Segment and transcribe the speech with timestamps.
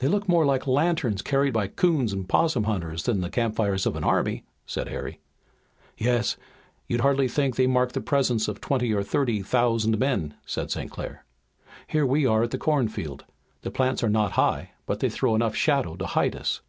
[0.00, 3.94] "They look more like lanterns carried by 'coon and 'possum hunters than the campfires of
[3.94, 5.20] an army," said Harry.
[5.96, 6.36] "Yes,
[6.88, 10.90] you'd hardly think they mark the presence of twenty or thirty thousand men," said St.
[10.90, 11.24] Clair.
[11.86, 13.26] "Here we are at the cornfield.
[13.62, 16.60] The plants are not high, but they throw enough shadow to hide us."